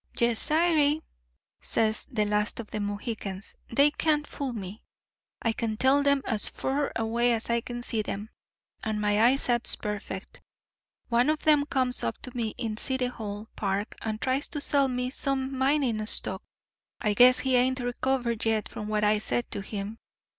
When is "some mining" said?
15.11-16.03